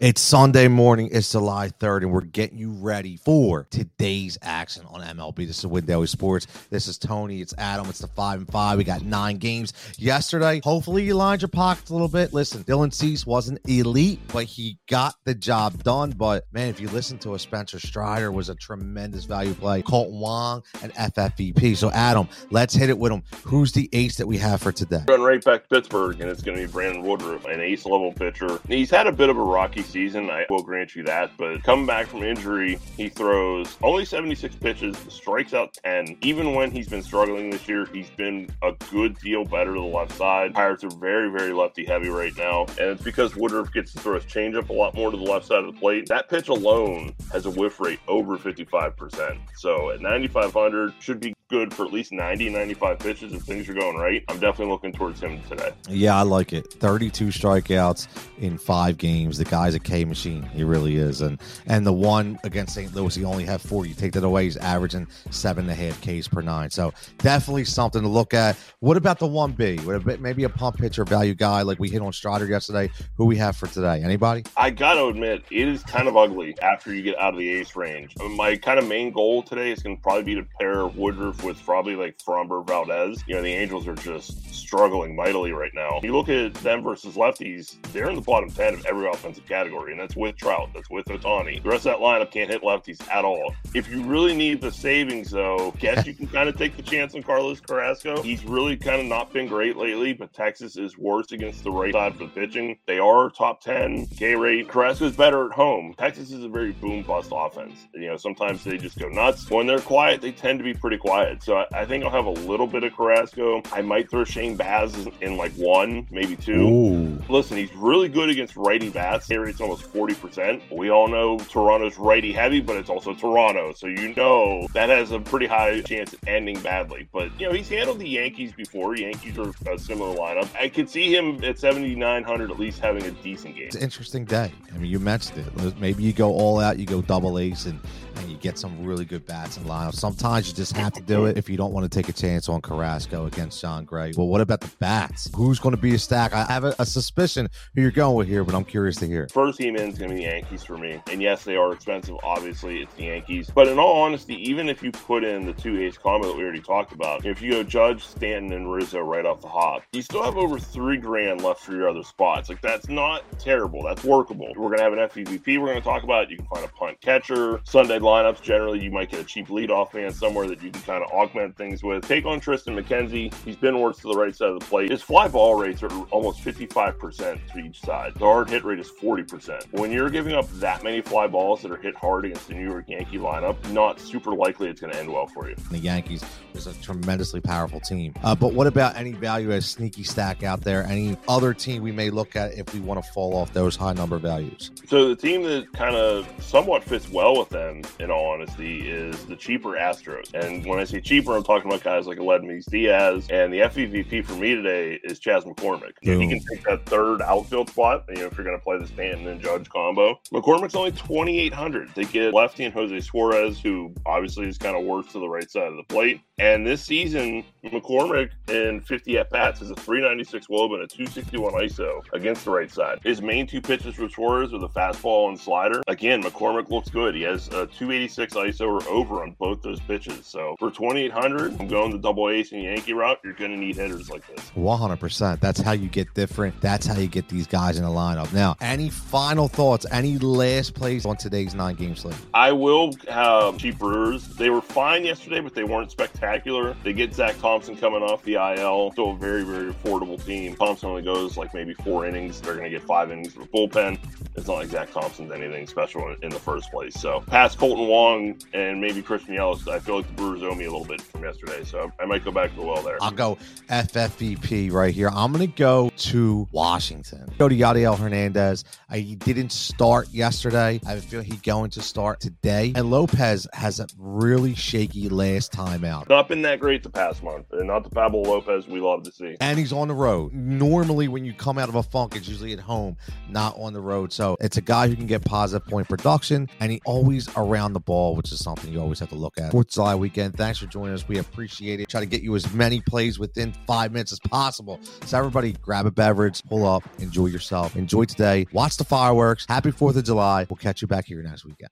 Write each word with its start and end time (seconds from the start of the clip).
It's 0.00 0.22
Sunday 0.22 0.66
morning. 0.66 1.10
It's 1.12 1.30
July 1.30 1.68
3rd, 1.78 2.04
and 2.04 2.10
we're 2.10 2.22
getting 2.22 2.56
you 2.56 2.70
ready 2.70 3.18
for 3.18 3.66
today's 3.68 4.38
action 4.40 4.86
on 4.88 5.02
MLB. 5.02 5.46
This 5.46 5.58
is 5.58 5.66
Win 5.66 5.84
Daily 5.84 6.06
Sports. 6.06 6.46
This 6.70 6.88
is 6.88 6.96
Tony. 6.96 7.42
It's 7.42 7.52
Adam. 7.58 7.86
It's 7.90 7.98
the 7.98 8.06
5 8.06 8.38
and 8.38 8.50
5. 8.50 8.78
We 8.78 8.84
got 8.84 9.02
nine 9.02 9.36
games 9.36 9.74
yesterday. 9.98 10.62
Hopefully, 10.64 11.04
you 11.04 11.16
lined 11.16 11.42
your 11.42 11.50
pockets 11.50 11.90
a 11.90 11.92
little 11.92 12.08
bit. 12.08 12.32
Listen, 12.32 12.64
Dylan 12.64 12.94
Cease 12.94 13.26
wasn't 13.26 13.60
elite, 13.68 14.20
but 14.32 14.44
he 14.44 14.78
got 14.88 15.16
the 15.24 15.34
job 15.34 15.82
done. 15.82 16.14
But 16.16 16.46
man, 16.50 16.68
if 16.68 16.80
you 16.80 16.88
listen 16.88 17.18
to 17.18 17.34
a 17.34 17.38
Spencer 17.38 17.78
Strider 17.78 18.32
was 18.32 18.48
a 18.48 18.54
tremendous 18.54 19.26
value 19.26 19.52
play. 19.52 19.82
Kolten 19.82 20.18
Wong 20.18 20.62
and 20.82 20.94
FFVP. 20.94 21.76
So, 21.76 21.90
Adam, 21.90 22.26
let's 22.50 22.72
hit 22.72 22.88
it 22.88 22.98
with 22.98 23.12
him. 23.12 23.22
Who's 23.44 23.72
the 23.72 23.90
ace 23.92 24.16
that 24.16 24.26
we 24.26 24.38
have 24.38 24.62
for 24.62 24.72
today? 24.72 25.04
Run 25.10 25.20
right 25.20 25.44
back 25.44 25.64
to 25.64 25.68
Pittsburgh, 25.68 26.22
and 26.22 26.30
it's 26.30 26.42
going 26.42 26.56
to 26.56 26.66
be 26.66 26.72
Brandon 26.72 27.02
Woodruff, 27.02 27.44
an 27.44 27.60
ace 27.60 27.84
level 27.84 28.12
pitcher. 28.12 28.60
He's 28.66 28.88
had 28.88 29.06
a 29.06 29.12
bit 29.12 29.28
of 29.28 29.36
a 29.36 29.42
rocky 29.42 29.82
season. 29.90 30.30
I 30.30 30.46
will 30.48 30.62
grant 30.62 30.94
you 30.94 31.02
that. 31.04 31.32
But 31.36 31.62
coming 31.62 31.86
back 31.86 32.06
from 32.06 32.22
injury, 32.22 32.78
he 32.96 33.08
throws 33.08 33.76
only 33.82 34.04
76 34.04 34.54
pitches, 34.56 34.96
strikes 35.08 35.54
out 35.54 35.74
10. 35.84 36.16
Even 36.22 36.54
when 36.54 36.70
he's 36.70 36.88
been 36.88 37.02
struggling 37.02 37.50
this 37.50 37.68
year, 37.68 37.86
he's 37.86 38.10
been 38.10 38.48
a 38.62 38.72
good 38.90 39.18
deal 39.18 39.44
better 39.44 39.74
to 39.74 39.80
the 39.80 39.86
left 39.86 40.12
side. 40.12 40.54
Pirates 40.54 40.84
are 40.84 40.90
very, 40.90 41.30
very 41.30 41.52
lefty 41.52 41.84
heavy 41.84 42.08
right 42.08 42.36
now. 42.36 42.66
And 42.78 42.90
it's 42.90 43.02
because 43.02 43.36
Woodruff 43.36 43.72
gets 43.72 43.92
to 43.92 44.00
throw 44.00 44.14
his 44.14 44.24
changeup 44.24 44.68
a 44.68 44.72
lot 44.72 44.94
more 44.94 45.10
to 45.10 45.16
the 45.16 45.22
left 45.22 45.46
side 45.46 45.64
of 45.64 45.74
the 45.74 45.80
plate. 45.80 46.08
That 46.08 46.28
pitch 46.28 46.48
alone 46.48 47.14
has 47.32 47.46
a 47.46 47.50
whiff 47.50 47.80
rate 47.80 48.00
over 48.08 48.36
55%. 48.38 49.38
So 49.56 49.90
at 49.90 50.00
9,500, 50.00 50.94
should 51.00 51.20
be 51.20 51.34
good 51.50 51.74
for 51.74 51.84
at 51.84 51.92
least 51.92 52.12
90, 52.12 52.48
95 52.48 52.98
pitches 53.00 53.32
if 53.32 53.42
things 53.42 53.68
are 53.68 53.74
going 53.74 53.96
right. 53.96 54.24
I'm 54.28 54.38
definitely 54.38 54.72
looking 54.72 54.92
towards 54.92 55.20
him 55.20 55.42
today. 55.48 55.72
Yeah, 55.88 56.16
I 56.16 56.22
like 56.22 56.52
it. 56.52 56.72
32 56.74 57.26
strikeouts 57.26 58.06
in 58.38 58.56
five 58.56 58.96
games. 58.96 59.36
The 59.36 59.44
guy's 59.44 59.74
a 59.74 59.79
K 59.80 60.04
machine. 60.04 60.42
He 60.42 60.64
really 60.64 60.96
is. 60.96 61.20
And 61.20 61.40
and 61.66 61.86
the 61.86 61.92
one 61.92 62.38
against 62.44 62.74
St. 62.74 62.94
Louis, 62.94 63.14
he 63.14 63.24
only 63.24 63.44
had 63.44 63.60
four. 63.60 63.86
You 63.86 63.94
take 63.94 64.12
that 64.12 64.24
away, 64.24 64.44
he's 64.44 64.56
averaging 64.56 65.06
seven 65.30 65.68
and 65.68 65.72
a 65.72 65.74
half 65.74 66.00
Ks 66.00 66.28
per 66.28 66.40
nine. 66.40 66.70
So 66.70 66.92
definitely 67.18 67.64
something 67.64 68.02
to 68.02 68.08
look 68.08 68.34
at. 68.34 68.56
What 68.80 68.96
about 68.96 69.18
the 69.18 69.26
one 69.26 69.52
B? 69.52 69.76
What 69.78 69.96
about 69.96 70.20
maybe 70.20 70.44
a 70.44 70.48
punt 70.48 70.76
pitcher 70.76 71.04
value 71.04 71.34
guy 71.34 71.62
like 71.62 71.78
we 71.78 71.88
hit 71.88 72.02
on 72.02 72.12
Strider 72.12 72.46
yesterday? 72.46 72.90
Who 73.16 73.24
we 73.24 73.36
have 73.36 73.56
for 73.56 73.66
today? 73.66 74.02
Anybody? 74.02 74.44
I 74.56 74.70
gotta 74.70 75.06
admit, 75.06 75.44
it 75.50 75.68
is 75.68 75.82
kind 75.82 76.08
of 76.08 76.16
ugly 76.16 76.56
after 76.62 76.94
you 76.94 77.02
get 77.02 77.18
out 77.18 77.34
of 77.34 77.38
the 77.38 77.48
ace 77.48 77.76
range. 77.76 78.14
Uh, 78.20 78.28
my 78.28 78.56
kind 78.56 78.78
of 78.78 78.86
main 78.86 79.12
goal 79.12 79.42
today 79.42 79.72
is 79.72 79.82
to 79.82 79.96
probably 79.96 80.22
be 80.22 80.34
to 80.34 80.46
pair 80.58 80.86
Woodruff 80.86 81.42
with 81.44 81.62
probably 81.64 81.96
like 81.96 82.18
Framber 82.18 82.66
Valdez. 82.66 83.22
You 83.26 83.36
know, 83.36 83.42
the 83.42 83.52
Angels 83.52 83.86
are 83.86 83.94
just 83.94 84.54
struggling 84.54 85.14
mightily 85.16 85.52
right 85.52 85.72
now. 85.74 86.00
You 86.02 86.16
look 86.16 86.28
at 86.28 86.54
them 86.54 86.82
versus 86.82 87.14
lefties, 87.14 87.76
they're 87.92 88.08
in 88.08 88.16
the 88.16 88.22
bottom 88.22 88.50
10 88.50 88.74
of 88.74 88.86
every 88.86 89.08
offensive 89.08 89.46
category, 89.46 89.59
and 89.66 90.00
that's 90.00 90.16
with 90.16 90.36
Trout, 90.36 90.70
that's 90.74 90.90
with 90.90 91.06
Ohtani. 91.06 91.62
The 91.62 91.68
rest 91.68 91.86
of 91.86 91.92
that 91.92 91.98
lineup 91.98 92.30
can't 92.30 92.50
hit 92.50 92.62
lefties 92.62 93.06
at 93.08 93.24
all. 93.24 93.54
If 93.74 93.90
you 93.90 94.02
really 94.02 94.34
need 94.34 94.60
the 94.60 94.72
savings, 94.72 95.30
though, 95.30 95.72
guess 95.78 96.06
you 96.06 96.14
can 96.14 96.26
kind 96.26 96.48
of 96.48 96.56
take 96.56 96.76
the 96.76 96.82
chance 96.82 97.14
on 97.14 97.22
Carlos 97.22 97.60
Carrasco. 97.60 98.22
He's 98.22 98.44
really 98.44 98.76
kind 98.76 99.00
of 99.00 99.06
not 99.06 99.32
been 99.32 99.46
great 99.46 99.76
lately, 99.76 100.12
but 100.12 100.32
Texas 100.32 100.76
is 100.76 100.96
worse 100.98 101.32
against 101.32 101.64
the 101.64 101.70
right 101.70 101.92
side 101.92 102.14
for 102.14 102.24
the 102.24 102.30
pitching. 102.30 102.78
They 102.86 102.98
are 102.98 103.30
top 103.30 103.60
10 103.60 104.06
K 104.08 104.34
rate. 104.34 104.68
Carrasco 104.68 105.06
is 105.06 105.16
better 105.16 105.46
at 105.46 105.52
home. 105.52 105.94
Texas 105.98 106.32
is 106.32 106.44
a 106.44 106.48
very 106.48 106.72
boom 106.72 107.02
bust 107.02 107.30
offense. 107.32 107.88
You 107.94 108.08
know, 108.08 108.16
sometimes 108.16 108.64
they 108.64 108.78
just 108.78 108.98
go 108.98 109.08
nuts. 109.08 109.50
When 109.50 109.66
they're 109.66 109.80
quiet, 109.80 110.20
they 110.20 110.32
tend 110.32 110.58
to 110.58 110.64
be 110.64 110.74
pretty 110.74 110.98
quiet. 110.98 111.42
So 111.42 111.56
I, 111.56 111.66
I 111.72 111.84
think 111.84 112.04
I'll 112.04 112.10
have 112.10 112.26
a 112.26 112.30
little 112.30 112.66
bit 112.66 112.84
of 112.84 112.96
Carrasco. 112.96 113.62
I 113.72 113.82
might 113.82 114.10
throw 114.10 114.24
Shane 114.24 114.56
Baz 114.56 114.94
in 115.20 115.36
like 115.36 115.52
one, 115.52 116.06
maybe 116.10 116.36
two. 116.36 116.60
Ooh. 116.60 117.22
Listen, 117.28 117.56
he's 117.56 117.74
really 117.74 118.08
good 118.08 118.30
against 118.30 118.56
righty 118.56 118.90
bats. 118.90 119.26
K 119.26 119.36
rate's 119.50 119.60
almost 119.60 119.92
40%. 119.92 120.62
We 120.70 120.90
all 120.90 121.08
know 121.08 121.38
Toronto's 121.38 121.98
righty 121.98 122.32
heavy, 122.32 122.60
but 122.60 122.76
it's 122.76 122.88
also 122.88 123.14
Toronto. 123.14 123.72
So 123.72 123.88
you 123.88 124.14
know 124.14 124.66
that 124.74 124.88
has 124.88 125.10
a 125.10 125.18
pretty 125.18 125.46
high 125.46 125.80
chance 125.82 126.12
of 126.12 126.20
ending 126.26 126.60
badly. 126.60 127.08
But, 127.12 127.38
you 127.40 127.48
know, 127.48 127.52
he's 127.52 127.68
handled 127.68 127.98
the 127.98 128.08
Yankees 128.08 128.52
before. 128.52 128.96
Yankees 128.96 129.38
are 129.38 129.52
a 129.70 129.78
similar 129.78 130.14
lineup. 130.14 130.48
I 130.54 130.68
could 130.68 130.88
see 130.88 131.14
him 131.14 131.42
at 131.42 131.58
7,900 131.58 132.50
at 132.50 132.58
least 132.58 132.80
having 132.80 133.04
a 133.04 133.10
decent 133.10 133.56
game. 133.56 133.66
It's 133.66 133.76
an 133.76 133.82
interesting 133.82 134.24
day. 134.24 134.52
I 134.72 134.78
mean, 134.78 134.90
you 134.90 135.00
mentioned 135.00 135.44
it. 135.46 135.80
Maybe 135.80 136.04
you 136.04 136.12
go 136.12 136.32
all 136.32 136.60
out, 136.60 136.78
you 136.78 136.86
go 136.86 137.02
double 137.02 137.38
ace, 137.38 137.66
and, 137.66 137.80
and 138.16 138.30
you 138.30 138.36
get 138.36 138.58
some 138.58 138.84
really 138.84 139.04
good 139.04 139.26
bats 139.26 139.56
and 139.56 139.66
lineups. 139.66 139.94
Sometimes 139.94 140.48
you 140.48 140.54
just 140.54 140.76
have 140.76 140.92
to 140.92 141.00
do 141.00 141.26
it 141.26 141.36
if 141.36 141.48
you 141.48 141.56
don't 141.56 141.72
want 141.72 141.90
to 141.90 141.96
take 141.98 142.08
a 142.08 142.12
chance 142.12 142.48
on 142.48 142.60
Carrasco 142.60 143.26
against 143.26 143.60
Jon 143.60 143.84
Gray. 143.84 144.12
Well, 144.16 144.28
what 144.28 144.40
about 144.40 144.60
the 144.60 144.70
bats? 144.78 145.30
Who's 145.34 145.58
going 145.58 145.74
to 145.74 145.80
be 145.80 145.94
a 145.94 145.98
stack? 145.98 146.32
I 146.32 146.44
have 146.44 146.64
a, 146.64 146.74
a 146.78 146.86
suspicion 146.86 147.48
who 147.74 147.82
you're 147.82 147.90
going 147.90 148.16
with 148.16 148.28
here, 148.28 148.44
but 148.44 148.54
I'm 148.54 148.64
curious 148.64 148.96
to 148.96 149.06
hear. 149.06 149.28
First 149.28 149.58
team 149.58 149.76
in 149.76 149.90
is 149.90 149.98
going 149.98 150.10
to 150.10 150.16
be 150.16 150.22
the 150.22 150.28
Yankees 150.28 150.64
for 150.64 150.76
me. 150.76 151.00
And 151.10 151.22
yes, 151.22 151.44
they 151.44 151.56
are 151.56 151.72
expensive. 151.72 152.16
Obviously, 152.22 152.82
it's 152.82 152.94
the 152.94 153.04
Yankees. 153.04 153.50
But 153.54 153.68
in 153.68 153.78
all 153.78 154.02
honesty, 154.02 154.34
even 154.48 154.68
if 154.68 154.82
you 154.82 154.90
put 154.90 155.24
in 155.24 155.46
the 155.46 155.52
two 155.52 155.80
ace 155.80 155.96
combo 155.96 156.28
that 156.28 156.36
we 156.36 156.42
already 156.42 156.60
talked 156.60 156.92
about, 156.92 157.24
if 157.24 157.40
you 157.40 157.52
go 157.52 157.62
Judge, 157.62 158.04
Stanton, 158.04 158.52
and 158.52 158.72
Rizzo 158.72 159.00
right 159.00 159.24
off 159.24 159.40
the 159.40 159.48
hop, 159.48 159.82
you 159.92 160.02
still 160.02 160.22
have 160.22 160.36
over 160.36 160.58
three 160.58 160.96
grand 160.96 161.42
left 161.42 161.60
for 161.60 161.72
your 161.74 161.88
other 161.88 162.02
spots. 162.02 162.48
Like, 162.48 162.60
that's 162.60 162.88
not 162.88 163.22
terrible. 163.38 163.82
That's 163.82 164.04
workable. 164.04 164.48
We're 164.56 164.74
going 164.74 164.78
to 164.78 164.84
have 164.84 164.92
an 164.92 164.98
FEVP 164.98 165.60
we're 165.60 165.68
going 165.68 165.78
to 165.78 165.84
talk 165.84 166.02
about. 166.02 166.30
You 166.30 166.36
can 166.38 166.46
find 166.46 166.64
a 166.64 166.68
punt 166.68 167.00
catcher. 167.00 167.60
Sunday 167.64 167.99
lineups, 168.00 168.42
generally, 168.42 168.82
you 168.82 168.90
might 168.90 169.10
get 169.10 169.20
a 169.20 169.24
cheap 169.24 169.48
leadoff 169.48 169.94
man 169.94 170.12
somewhere 170.12 170.46
that 170.48 170.62
you 170.62 170.70
can 170.70 170.82
kind 170.82 171.04
of 171.04 171.10
augment 171.10 171.56
things 171.56 171.82
with. 171.82 172.06
Take 172.06 172.26
on 172.26 172.40
Triston 172.40 172.78
McKenzie. 172.78 173.32
He's 173.44 173.56
been 173.56 173.78
worse 173.78 173.98
to 173.98 174.08
the 174.08 174.18
right 174.18 174.34
side 174.34 174.50
of 174.50 174.60
the 174.60 174.66
plate. 174.66 174.90
His 174.90 175.02
fly 175.02 175.28
ball 175.28 175.54
rates 175.54 175.82
are 175.82 175.90
almost 176.10 176.40
55% 176.40 177.38
to 177.52 177.58
each 177.58 177.80
side. 177.80 178.14
The 178.14 178.20
hard 178.20 178.50
hit 178.50 178.64
rate 178.64 178.78
is 178.78 178.90
40%. 178.90 179.72
When 179.72 179.90
you're 179.90 180.10
giving 180.10 180.34
up 180.34 180.50
that 180.54 180.82
many 180.82 181.00
fly 181.00 181.26
balls 181.26 181.62
that 181.62 181.70
are 181.70 181.76
hit 181.76 181.94
hard 181.94 182.24
against 182.24 182.48
the 182.48 182.54
New 182.54 182.68
York 182.68 182.88
Yankee 182.88 183.18
lineup, 183.18 183.56
not 183.70 184.00
super 184.00 184.34
likely 184.34 184.68
it's 184.68 184.80
going 184.80 184.92
to 184.92 184.98
end 184.98 185.12
well 185.12 185.26
for 185.26 185.48
you. 185.48 185.56
The 185.70 185.78
Yankees 185.78 186.24
is 186.54 186.66
a 186.66 186.74
tremendously 186.82 187.40
powerful 187.40 187.80
team. 187.80 188.14
Uh, 188.22 188.34
but 188.34 188.52
what 188.52 188.66
about 188.66 188.96
any 188.96 189.12
value 189.12 189.50
as 189.52 189.66
sneaky 189.66 190.02
stack 190.02 190.42
out 190.42 190.62
there? 190.62 190.84
Any 190.84 191.16
other 191.28 191.54
team 191.54 191.82
we 191.82 191.92
may 191.92 192.10
look 192.10 192.36
at 192.36 192.54
if 192.54 192.72
we 192.74 192.80
want 192.80 193.02
to 193.04 193.12
fall 193.12 193.36
off 193.36 193.52
those 193.52 193.76
high 193.76 193.92
number 193.92 194.18
values? 194.18 194.70
So 194.86 195.08
the 195.08 195.16
team 195.16 195.42
that 195.42 195.72
kind 195.72 195.96
of 195.96 196.28
somewhat 196.40 196.84
fits 196.84 197.08
well 197.10 197.38
with 197.38 197.48
them, 197.48 197.82
in 197.98 198.10
all 198.10 198.26
honesty, 198.32 198.88
is 198.88 199.24
the 199.26 199.36
cheaper 199.36 199.70
Astros. 199.70 200.32
And 200.34 200.64
when 200.66 200.78
I 200.78 200.84
say 200.84 201.00
cheaper, 201.00 201.36
I'm 201.36 201.42
talking 201.42 201.70
about 201.70 201.82
guys 201.82 202.06
like 202.06 202.18
Aledmys 202.18 202.70
Diaz. 202.70 203.28
And 203.30 203.52
the 203.52 203.60
FEVP 203.60 204.24
for 204.24 204.34
me 204.34 204.54
today 204.54 205.00
is 205.04 205.18
Chas 205.18 205.44
McCormick. 205.44 205.92
He 206.00 206.16
can 206.28 206.40
take 206.50 206.64
that 206.64 206.86
third 206.86 207.22
outfield 207.22 207.70
spot, 207.70 208.04
you 208.08 208.16
know, 208.16 208.26
if 208.26 208.36
you're 208.36 208.44
going 208.44 208.58
to 208.58 208.62
play 208.62 208.78
the 208.78 208.86
Stanton 208.86 209.26
and 209.28 209.40
Judge 209.40 209.68
combo. 209.68 210.20
McCormick's 210.32 210.74
only 210.74 210.92
2,800. 210.92 211.94
They 211.94 212.04
get 212.04 212.34
lefty 212.34 212.64
and 212.64 212.74
Jose 212.74 213.00
Suarez, 213.00 213.60
who 213.60 213.94
obviously 214.06 214.48
is 214.48 214.58
kind 214.58 214.76
of 214.76 214.84
worse 214.84 215.12
to 215.12 215.18
the 215.18 215.28
right 215.28 215.50
side 215.50 215.68
of 215.68 215.76
the 215.76 215.84
plate. 215.84 216.20
And 216.38 216.66
this 216.66 216.82
season, 216.82 217.44
McCormick 217.64 218.30
in 218.48 218.80
50 218.80 219.18
at 219.18 219.30
bats 219.30 219.60
is 219.60 219.70
a 219.70 219.74
396 219.74 220.46
wOBA 220.46 220.74
and 220.74 220.82
a 220.82 220.86
261 220.86 221.52
ISO 221.54 222.02
against 222.12 222.44
the 222.44 222.50
right 222.50 222.70
side. 222.70 223.00
His 223.04 223.20
main 223.20 223.46
two 223.46 223.60
pitches 223.60 223.94
for 223.94 224.08
Suarez 224.08 224.54
are 224.54 224.58
the 224.58 224.68
fastball 224.68 225.28
and 225.28 225.38
slider. 225.38 225.82
Again, 225.86 226.22
McCormick 226.22 226.70
looks 226.70 226.88
good. 226.88 227.14
He 227.14 227.22
has 227.22 227.48
a 227.48 227.66
286 227.66 228.34
ISO 228.34 228.66
or 228.68 228.88
over 228.88 229.22
on 229.22 229.36
both 229.38 229.62
those 229.62 229.80
pitches. 229.80 230.26
So 230.26 230.56
for 230.58 230.70
2,800, 230.70 231.60
I'm 231.60 231.68
going 231.68 231.90
the 231.90 231.98
double 231.98 232.30
ace 232.30 232.52
and 232.52 232.62
Yankee 232.62 232.94
route. 232.94 233.18
You're 233.24 233.34
going 233.34 233.50
to 233.50 233.56
need 233.56 233.76
hitters 233.76 234.08
like 234.08 234.26
this. 234.26 234.50
100%. 234.56 235.40
That's 235.40 235.60
how 235.60 235.72
you 235.72 235.88
get 235.88 236.12
different. 236.14 236.58
That's 236.60 236.86
how 236.86 236.98
you 236.98 237.08
get 237.08 237.28
these 237.28 237.46
guys 237.46 237.76
in 237.76 237.84
the 237.84 237.90
lineup. 237.90 238.32
Now, 238.32 238.56
any 238.60 238.88
final 238.88 239.48
thoughts? 239.48 239.84
Any 239.90 240.18
last 240.18 240.74
plays 240.74 241.04
on 241.04 241.16
today's 241.16 241.54
nine 241.54 241.74
game 241.74 241.96
slate? 241.96 242.16
I 242.32 242.52
will 242.52 242.92
have 243.08 243.58
cheap 243.58 243.78
Brewers. 243.78 244.26
They 244.28 244.50
were 244.50 244.62
fine 244.62 245.04
yesterday, 245.04 245.40
but 245.40 245.54
they 245.54 245.64
weren't 245.64 245.90
spectacular. 245.90 246.76
They 246.84 246.92
get 246.92 247.14
Zach 247.14 247.36
Thompson 247.50 247.76
coming 247.76 248.00
off 248.00 248.22
the 248.22 248.34
IL. 248.34 248.92
Still 248.92 249.10
a 249.10 249.16
very, 249.16 249.42
very 249.42 249.72
affordable 249.72 250.24
team. 250.24 250.54
Thompson 250.54 250.90
only 250.90 251.02
goes 251.02 251.36
like 251.36 251.52
maybe 251.52 251.74
four 251.74 252.06
innings. 252.06 252.40
They're 252.40 252.54
going 252.54 252.62
to 252.62 252.70
get 252.70 252.84
five 252.84 253.10
innings 253.10 253.32
for 253.32 253.42
a 253.42 253.46
bullpen. 253.46 253.98
It's 254.36 254.46
not 254.46 254.54
like 254.54 254.68
Zach 254.68 254.92
Thompson's 254.92 255.32
anything 255.32 255.66
special 255.66 256.14
in 256.22 256.30
the 256.30 256.38
first 256.38 256.70
place. 256.70 256.94
So 256.94 257.24
past 257.26 257.58
Kolten 257.58 257.88
Wong 257.88 258.40
and 258.54 258.80
maybe 258.80 259.02
Christian 259.02 259.34
Yelich, 259.34 259.66
I 259.66 259.80
feel 259.80 259.96
like 259.96 260.06
the 260.06 260.12
Brewers 260.12 260.44
owe 260.44 260.54
me 260.54 260.66
a 260.66 260.70
little 260.70 260.86
bit 260.86 261.00
from 261.00 261.24
yesterday. 261.24 261.64
So 261.64 261.90
I 261.98 262.04
might 262.04 262.24
go 262.24 262.30
back 262.30 262.50
to 262.50 262.56
the 262.56 262.62
well 262.62 262.82
there. 262.82 262.98
I'll 263.00 263.10
go 263.10 263.36
FFVP 263.68 264.70
right 264.70 264.94
here. 264.94 265.10
I'm 265.12 265.32
going 265.32 265.44
to 265.44 265.52
go 265.58 265.90
to 265.96 266.46
Washington. 266.52 267.28
Go 267.36 267.48
to 267.48 267.56
Yadiel 267.56 267.98
Hernandez. 267.98 268.62
I, 268.88 268.98
he 268.98 269.16
didn't 269.16 269.50
start 269.50 270.08
yesterday. 270.10 270.80
I 270.86 271.00
feel 271.00 271.20
he's 271.20 271.40
going 271.40 271.70
to 271.70 271.82
start 271.82 272.20
today. 272.20 272.72
And 272.76 272.90
Lopez 272.90 273.48
has 273.52 273.80
a 273.80 273.88
really 273.98 274.54
shaky 274.54 275.08
last 275.08 275.50
time 275.50 275.84
out. 275.84 276.08
Not 276.08 276.28
been 276.28 276.42
that 276.42 276.60
great 276.60 276.84
the 276.84 276.90
past 276.90 277.24
month. 277.24 277.39
And 277.52 277.66
not 277.66 277.84
the 277.84 277.90
Pablo 277.90 278.22
Lopez 278.22 278.66
we 278.66 278.80
love 278.80 279.02
to 279.04 279.12
see. 279.12 279.36
And 279.40 279.58
he's 279.58 279.72
on 279.72 279.88
the 279.88 279.94
road. 279.94 280.32
Normally, 280.32 281.08
when 281.08 281.24
you 281.24 281.32
come 281.32 281.58
out 281.58 281.68
of 281.68 281.74
a 281.74 281.82
funk, 281.82 282.16
it's 282.16 282.28
usually 282.28 282.52
at 282.52 282.60
home, 282.60 282.96
not 283.28 283.56
on 283.58 283.72
the 283.72 283.80
road. 283.80 284.12
So 284.12 284.36
it's 284.40 284.56
a 284.56 284.60
guy 284.60 284.88
who 284.88 284.96
can 284.96 285.06
get 285.06 285.24
positive 285.24 285.66
point 285.68 285.88
production 285.88 286.48
and 286.60 286.72
he 286.72 286.80
always 286.84 287.28
around 287.36 287.72
the 287.72 287.80
ball, 287.80 288.16
which 288.16 288.32
is 288.32 288.38
something 288.42 288.72
you 288.72 288.80
always 288.80 288.98
have 288.98 289.10
to 289.10 289.14
look 289.14 289.38
at. 289.38 289.52
Fourth 289.52 289.66
of 289.68 289.72
July 289.72 289.94
weekend. 289.94 290.36
Thanks 290.36 290.58
for 290.58 290.66
joining 290.66 290.94
us. 290.94 291.06
We 291.08 291.18
appreciate 291.18 291.80
it. 291.80 291.88
Try 291.88 292.00
to 292.00 292.06
get 292.06 292.22
you 292.22 292.34
as 292.36 292.52
many 292.54 292.80
plays 292.80 293.18
within 293.18 293.52
five 293.66 293.92
minutes 293.92 294.12
as 294.12 294.18
possible. 294.20 294.80
So 295.04 295.18
everybody 295.18 295.52
grab 295.52 295.86
a 295.86 295.90
beverage, 295.90 296.42
pull 296.44 296.66
up, 296.66 296.82
enjoy 296.98 297.26
yourself, 297.26 297.76
enjoy 297.76 298.04
today, 298.04 298.46
watch 298.52 298.76
the 298.76 298.84
fireworks. 298.84 299.46
Happy 299.48 299.70
4th 299.70 299.96
of 299.96 300.04
July. 300.04 300.46
We'll 300.48 300.56
catch 300.56 300.82
you 300.82 300.88
back 300.88 301.06
here 301.06 301.22
next 301.22 301.44
weekend. 301.44 301.68